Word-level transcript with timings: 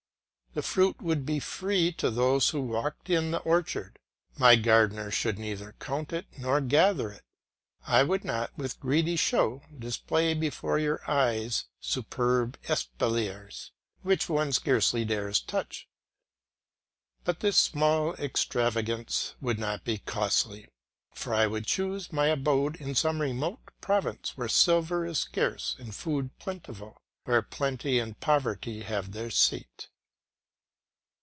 The 0.53 0.61
fruit 0.61 1.01
would 1.01 1.25
be 1.25 1.39
free 1.39 1.93
to 1.93 2.11
those 2.11 2.49
who 2.49 2.59
walked 2.59 3.09
in 3.09 3.31
the 3.31 3.37
orchard, 3.43 3.97
my 4.37 4.57
gardener 4.57 5.09
should 5.09 5.39
neither 5.39 5.77
count 5.79 6.11
it 6.11 6.25
nor 6.37 6.59
gather 6.59 7.09
it; 7.09 7.23
I 7.87 8.03
would 8.03 8.25
not, 8.25 8.51
with 8.57 8.77
greedy 8.81 9.15
show, 9.15 9.61
display 9.79 10.33
before 10.33 10.77
your 10.77 11.09
eyes 11.09 11.67
superb 11.79 12.59
espaliers 12.67 13.71
which 14.01 14.27
one 14.27 14.51
scarcely 14.51 15.05
dare 15.05 15.31
touch. 15.31 15.87
But 17.23 17.39
this 17.39 17.55
small 17.55 18.13
extravagance 18.15 19.35
would 19.39 19.57
not 19.57 19.85
be 19.85 19.99
costly, 19.99 20.67
for 21.15 21.33
I 21.33 21.47
would 21.47 21.65
choose 21.65 22.11
my 22.11 22.27
abode 22.27 22.75
in 22.75 22.93
some 22.93 23.21
remote 23.21 23.71
province 23.79 24.35
where 24.35 24.49
silver 24.49 25.05
is 25.05 25.19
scarce 25.19 25.77
and 25.79 25.95
food 25.95 26.29
plentiful, 26.39 26.97
where 27.23 27.41
plenty 27.41 27.99
and 27.99 28.19
poverty 28.19 28.81
have 28.81 29.13
their 29.13 29.29
seat. 29.31 29.87